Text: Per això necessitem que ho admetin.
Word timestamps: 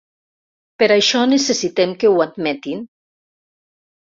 Per 0.83 0.87
això 0.95 1.21
necessitem 1.33 1.93
que 2.05 2.11
ho 2.15 2.17
admetin. 2.25 2.85